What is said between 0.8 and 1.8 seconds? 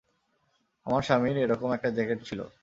আমার স্বামীর এরকম